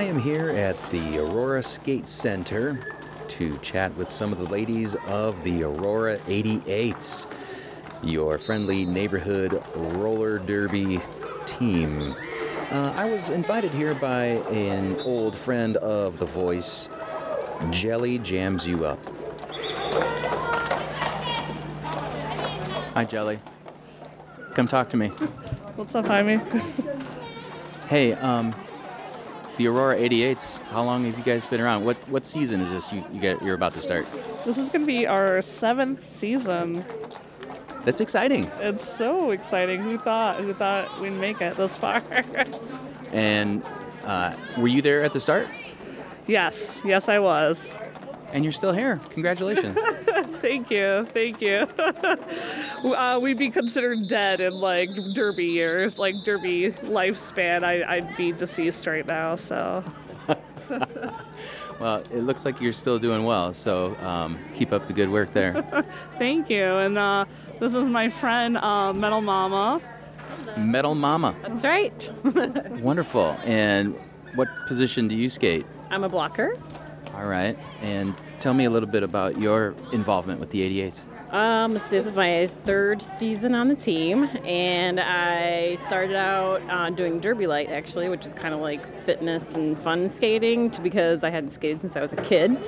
[0.00, 2.80] I am here at the Aurora Skate Center
[3.28, 7.26] to chat with some of the ladies of the Aurora 88s,
[8.02, 11.02] your friendly neighborhood roller derby
[11.44, 12.14] team.
[12.70, 16.88] Uh, I was invited here by an old friend of The Voice,
[17.68, 19.04] Jelly Jams You Up.
[22.94, 23.38] Hi, Jelly.
[24.54, 25.08] Come talk to me.
[25.76, 26.40] What's up, Jaime?
[27.86, 28.54] Hey, um,
[29.60, 30.62] the Aurora 88s.
[30.72, 31.84] How long have you guys been around?
[31.84, 32.90] What what season is this?
[32.90, 34.06] You, you get you're about to start.
[34.46, 36.82] This is going to be our seventh season.
[37.84, 38.50] That's exciting.
[38.58, 39.82] It's so exciting.
[39.82, 40.40] Who thought?
[40.40, 42.02] Who thought we'd make it this far?
[43.12, 43.64] And
[44.04, 45.48] uh, were you there at the start?
[46.28, 47.72] yes, yes, I was.
[48.32, 49.00] And you're still here.
[49.10, 49.76] Congratulations.
[50.40, 51.68] Thank you, thank you.
[51.78, 57.62] uh, we'd be considered dead in like derby years, like derby lifespan.
[57.62, 59.36] I, I'd be deceased right now.
[59.36, 59.84] So
[61.80, 63.52] well, it looks like you're still doing well.
[63.54, 65.84] So um, keep up the good work there.
[66.18, 66.64] thank you.
[66.64, 67.24] And uh,
[67.58, 69.80] this is my friend uh, Metal Mama.
[70.56, 71.34] Metal Mama.
[71.42, 72.12] That's right.
[72.82, 73.36] Wonderful.
[73.44, 73.96] And
[74.34, 75.66] what position do you skate?
[75.90, 76.56] I'm a blocker.
[77.14, 77.58] All right.
[77.80, 81.00] And tell me a little bit about your involvement with the 88s.
[81.32, 87.20] Um, this is my third season on the team, and I started out uh, doing
[87.20, 91.30] Derby Lite actually, which is kind of like fitness and fun skating, to, because I
[91.30, 92.58] hadn't skated since I was a kid.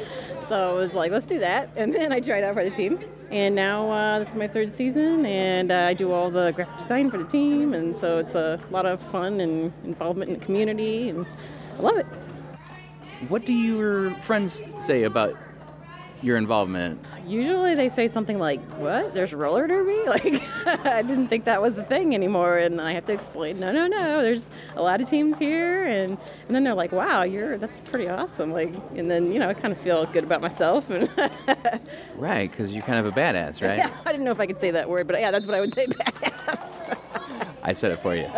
[0.41, 3.01] So I was like, let's do that, and then I tried out for the team,
[3.33, 6.79] and now uh, this is my third season, and uh, I do all the graphic
[6.79, 10.45] design for the team, and so it's a lot of fun and involvement in the
[10.45, 11.27] community, and
[11.79, 12.07] I love it.
[13.27, 15.37] What do your friends say about
[16.23, 17.05] your involvement?
[17.27, 19.15] Usually they say something like, "What?
[19.15, 20.43] There's roller derby?" Like
[20.87, 23.87] I didn't think that was a thing anymore, and I have to explain, "No, no,
[23.87, 24.23] no.
[24.23, 28.09] There's a lot of teams here," and and then they're like, "Wow, you're that's pretty
[28.09, 31.09] awesome." Like, and then you know I kind of feel good about myself, and
[32.17, 33.79] Right, because you're kind of a badass, right?
[33.79, 35.61] yeah, I didn't know if I could say that word, but yeah, that's what I
[35.61, 35.87] would say.
[35.87, 36.99] Badass.
[37.63, 38.29] I said it for you.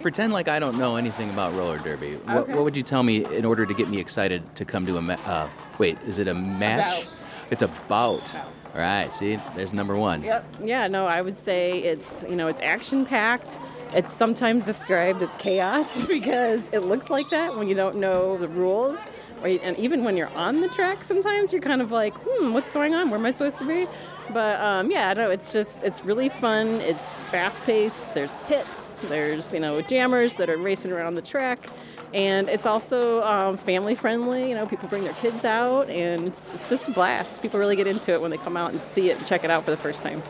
[0.00, 2.16] Pretend like I don't know anything about roller derby.
[2.16, 2.52] What, Okay.
[2.54, 5.02] what would you tell me in order to get me excited to come to a
[5.02, 5.98] ma- uh, wait?
[6.06, 7.04] Is it a match?
[7.06, 7.16] bout.
[7.50, 8.34] It's a bout.
[8.74, 9.12] All right.
[9.14, 10.22] See, there's number one.
[10.22, 10.44] Yep.
[10.64, 13.58] Yeah, no, I would say it's, you know, it's action packed.
[13.92, 18.48] It's sometimes described as chaos because it looks like that when you don't know the
[18.48, 18.98] rules.
[19.42, 22.70] Or and even when you're on the track, sometimes you're kind of like, hmm, what's
[22.70, 23.10] going on?
[23.10, 23.86] Where am I supposed to be?
[24.32, 26.66] But um, yeah, no, it's just, it's really fun.
[26.80, 27.00] It's
[27.30, 28.12] fast paced.
[28.14, 28.68] There's hits.
[29.08, 31.68] There's, you know, jammers that are racing around the track.
[32.12, 34.48] And it's also um, family friendly.
[34.48, 37.42] You know, people bring their kids out, and it's, it's just a blast.
[37.42, 39.50] People really get into it when they come out and see it and check it
[39.50, 40.22] out for the first time.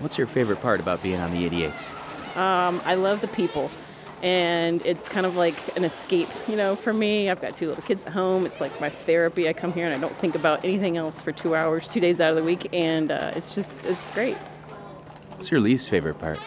[0.00, 1.90] What's your favorite part about being on the 88s?
[2.36, 3.70] Um, I love the people,
[4.22, 7.28] and it's kind of like an escape, you know, for me.
[7.28, 8.46] I've got two little kids at home.
[8.46, 9.48] It's like my therapy.
[9.48, 12.20] I come here and I don't think about anything else for two hours, two days
[12.20, 14.36] out of the week, and uh, it's just it's great.
[15.36, 16.38] What's your least favorite part?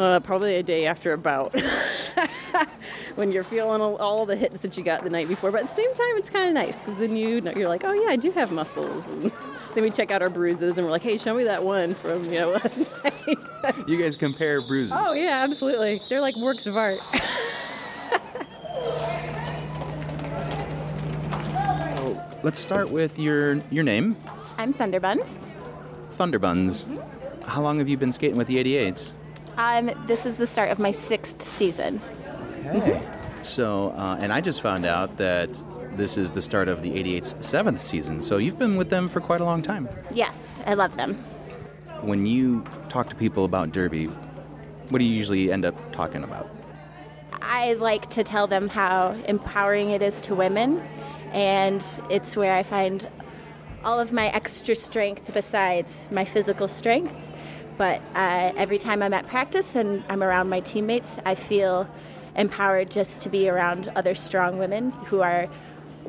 [0.00, 1.54] Uh, probably a day after a bout.
[3.16, 5.52] when you're feeling all, all the hits that you got the night before.
[5.52, 7.84] But at the same time, it's kind of nice because then you know, you're like,
[7.84, 9.04] oh yeah, I do have muscles.
[9.08, 9.30] And
[9.74, 12.24] then we check out our bruises and we're like, hey, show me that one from
[12.24, 13.38] you know last night.
[13.86, 14.94] You guys compare bruises.
[14.96, 16.00] oh yeah, absolutely.
[16.08, 17.00] They're like works of art.
[22.42, 24.16] Let's start with your your name,
[24.56, 25.46] I'm Thunderbuns.
[26.16, 26.86] Thunderbuns.
[27.44, 29.12] How long have you been skating with the 88s?
[29.60, 32.00] Um, this is the start of my sixth season.
[32.64, 33.06] Okay.
[33.42, 35.50] So, uh, and I just found out that
[35.98, 38.22] this is the start of the 88's seventh season.
[38.22, 39.86] So you've been with them for quite a long time.
[40.12, 40.34] Yes,
[40.64, 41.14] I love them.
[42.00, 44.06] When you talk to people about Derby,
[44.88, 46.48] what do you usually end up talking about?
[47.42, 50.80] I like to tell them how empowering it is to women,
[51.32, 53.06] and it's where I find
[53.84, 57.14] all of my extra strength besides my physical strength.
[57.80, 61.88] But uh, every time I'm at practice and I'm around my teammates, I feel
[62.36, 65.48] empowered just to be around other strong women who are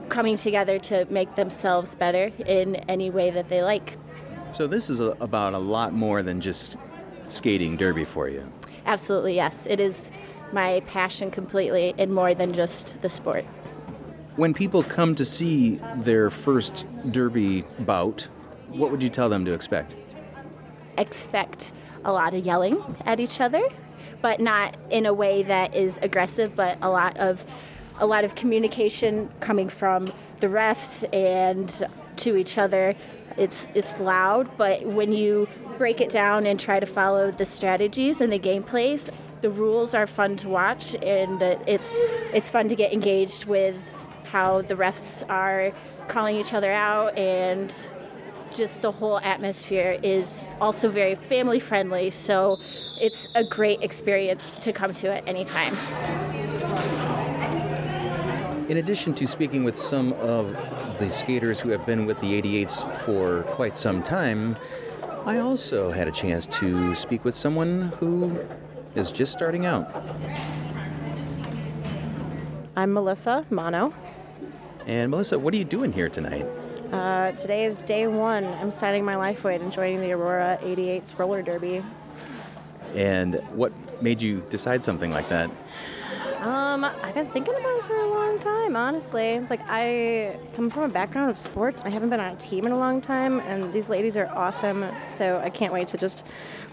[0.09, 3.97] coming together to make themselves better in any way that they like.
[4.51, 6.75] So this is a, about a lot more than just
[7.29, 8.51] skating Derby for you.
[8.85, 9.65] Absolutely, yes.
[9.65, 10.11] It is
[10.51, 13.45] my passion completely and more than just the sport.
[14.35, 18.27] When people come to see their first Derby bout,
[18.67, 19.95] what would you tell them to expect?
[20.97, 21.71] Expect
[22.03, 23.61] a lot of yelling at each other,
[24.21, 27.43] but not in a way that is aggressive, but a lot of
[27.99, 32.95] a lot of communication coming from the refs and to each other.
[33.37, 35.47] It's it's loud, but when you
[35.77, 39.09] break it down and try to follow the strategies and the gameplays,
[39.41, 41.93] the rules are fun to watch, and it's
[42.33, 43.75] it's fun to get engaged with
[44.25, 45.71] how the refs are
[46.07, 47.73] calling each other out and
[48.53, 52.57] just the whole atmosphere is also very family friendly so
[52.99, 55.75] it's a great experience to come to at any time.
[58.69, 60.55] In addition to speaking with some of
[60.99, 64.55] the skaters who have been with the 88s for quite some time
[65.25, 68.39] i also had a chance to speak with someone who
[68.95, 69.89] is just starting out.
[72.75, 73.93] I'm melissa mono
[74.87, 76.45] and Melissa, what are you doing here tonight?
[76.91, 78.43] Uh, today is day one.
[78.45, 81.83] I'm signing my life away and joining the Aurora 88's roller derby.
[82.93, 83.71] And what
[84.01, 85.49] made you decide something like that?
[86.39, 89.39] Um, I've been thinking about it for a long time, honestly.
[89.49, 92.65] Like, I come from a background of sports, and I haven't been on a team
[92.65, 96.25] in a long time, and these ladies are awesome, so I can't wait to just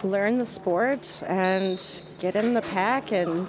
[0.03, 1.81] learn the sport and
[2.19, 3.47] get in the pack, and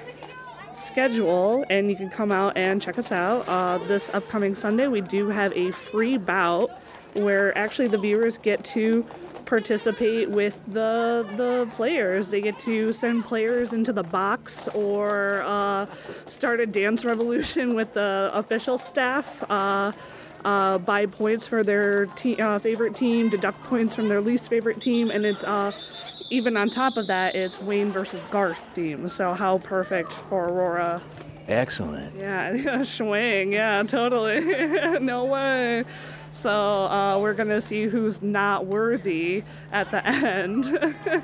[0.74, 3.48] schedule, and you can come out and check us out.
[3.48, 6.72] Uh, this upcoming Sunday, we do have a free bout
[7.14, 9.06] where actually the viewers get to
[9.48, 12.28] participate with the the players.
[12.28, 15.88] They get to send players into the box or uh,
[16.26, 19.44] start a dance revolution with the official staff.
[19.50, 19.94] Uh,
[20.46, 24.80] uh, buy points for their te- uh, favorite team, deduct points from their least favorite
[24.80, 25.72] team, and it's uh,
[26.30, 29.10] even on top of that, it's Wayne versus Garth theme.
[29.10, 31.02] So how perfect for Aurora.
[31.48, 32.16] Excellent.
[32.16, 33.54] Yeah, swing.
[33.54, 34.42] Yeah, totally.
[35.00, 35.86] no way.
[36.42, 40.66] So uh, we're going to see who's not worthy at the end.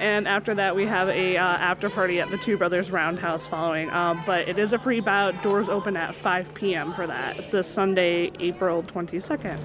[0.00, 3.90] and after that, we have a uh, after party at the Two Brothers Roundhouse following.
[3.90, 5.40] Um, but it is a free bout.
[5.42, 6.92] Doors open at 5 p.m.
[6.94, 7.38] for that.
[7.38, 9.58] It's this Sunday, April 22nd.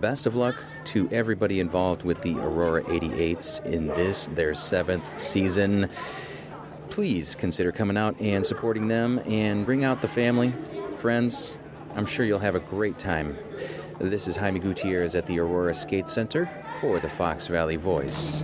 [0.00, 5.88] Best of luck to everybody involved with the Aurora 88s in this, their seventh season.
[6.90, 10.54] Please consider coming out and supporting them and bring out the family
[10.96, 11.58] friends.
[11.94, 13.36] I'm sure you'll have a great time.
[14.00, 16.50] This is Jaime Gutierrez at the Aurora Skate Center
[16.80, 18.42] for the Fox Valley Voice.